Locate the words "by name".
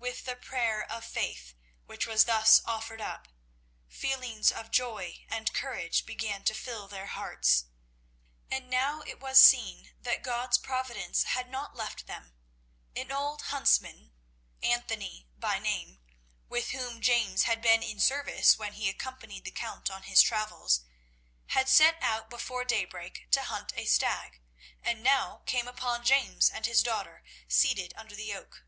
15.38-16.00